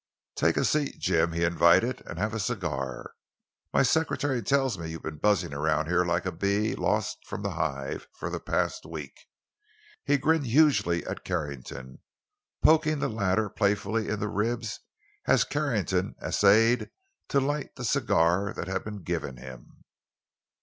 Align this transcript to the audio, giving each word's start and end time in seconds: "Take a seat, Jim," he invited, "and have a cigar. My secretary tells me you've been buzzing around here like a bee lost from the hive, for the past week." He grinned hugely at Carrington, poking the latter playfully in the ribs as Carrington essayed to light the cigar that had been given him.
"Take 0.33 0.57
a 0.57 0.65
seat, 0.65 0.97
Jim," 0.97 1.31
he 1.31 1.43
invited, 1.43 2.01
"and 2.07 2.17
have 2.17 2.33
a 2.33 2.39
cigar. 2.39 3.11
My 3.71 3.83
secretary 3.83 4.41
tells 4.41 4.75
me 4.75 4.89
you've 4.89 5.03
been 5.03 5.19
buzzing 5.19 5.53
around 5.53 5.85
here 5.89 6.03
like 6.03 6.25
a 6.25 6.31
bee 6.31 6.73
lost 6.73 7.19
from 7.27 7.43
the 7.43 7.51
hive, 7.51 8.07
for 8.17 8.31
the 8.31 8.39
past 8.39 8.83
week." 8.83 9.27
He 10.03 10.17
grinned 10.17 10.47
hugely 10.47 11.05
at 11.05 11.23
Carrington, 11.23 11.99
poking 12.63 12.97
the 12.97 13.09
latter 13.09 13.47
playfully 13.47 14.09
in 14.09 14.19
the 14.19 14.27
ribs 14.27 14.79
as 15.27 15.43
Carrington 15.43 16.15
essayed 16.19 16.89
to 17.27 17.39
light 17.39 17.75
the 17.75 17.85
cigar 17.85 18.53
that 18.53 18.67
had 18.67 18.83
been 18.83 19.03
given 19.03 19.37
him. 19.37 19.83